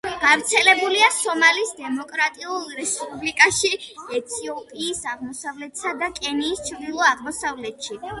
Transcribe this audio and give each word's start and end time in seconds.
გავრცელებულია 0.21 1.07
სომალის 1.15 1.73
დემოკრატიულ 1.81 2.63
რესპუბლიკაში, 2.77 3.71
ეთიოპიის 4.21 5.03
აღმოსავლეთსა 5.13 5.93
და 6.01 6.09
კენიის 6.17 6.65
ჩრდილო-აღმოსავლეთში. 6.71 8.01